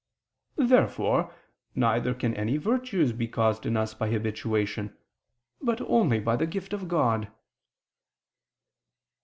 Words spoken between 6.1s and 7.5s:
by the gift of God.